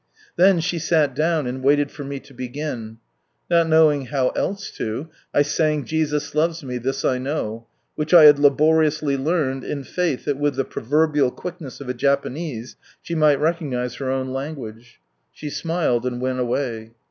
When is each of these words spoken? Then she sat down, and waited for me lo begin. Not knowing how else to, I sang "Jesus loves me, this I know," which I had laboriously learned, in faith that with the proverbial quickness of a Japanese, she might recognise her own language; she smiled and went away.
Then 0.35 0.61
she 0.61 0.79
sat 0.79 1.13
down, 1.13 1.45
and 1.45 1.61
waited 1.63 1.91
for 1.91 2.03
me 2.03 2.19
lo 2.27 2.35
begin. 2.35 2.97
Not 3.51 3.69
knowing 3.69 4.07
how 4.07 4.29
else 4.29 4.71
to, 4.71 5.09
I 5.31 5.43
sang 5.43 5.85
"Jesus 5.85 6.33
loves 6.33 6.63
me, 6.63 6.79
this 6.79 7.05
I 7.05 7.19
know," 7.19 7.67
which 7.93 8.11
I 8.11 8.23
had 8.23 8.39
laboriously 8.39 9.15
learned, 9.15 9.63
in 9.63 9.83
faith 9.83 10.25
that 10.25 10.39
with 10.39 10.55
the 10.55 10.65
proverbial 10.65 11.29
quickness 11.29 11.79
of 11.81 11.87
a 11.87 11.93
Japanese, 11.93 12.77
she 13.03 13.13
might 13.13 13.39
recognise 13.39 13.93
her 13.97 14.09
own 14.09 14.29
language; 14.33 14.99
she 15.31 15.51
smiled 15.51 16.07
and 16.07 16.19
went 16.19 16.39
away. 16.39 16.93